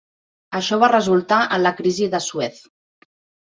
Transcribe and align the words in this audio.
Això 0.59 0.79
va 0.83 0.89
resultar 0.93 1.39
en 1.59 1.63
la 1.67 1.75
Crisi 1.83 2.11
de 2.17 2.25
Suez. 2.33 2.67